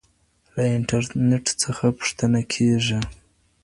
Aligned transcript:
له 0.53 0.63
انټرنیټ 0.77 1.45
څخه 1.63 1.85
پوښتنه 1.97 2.41
کېږي. 2.53 2.99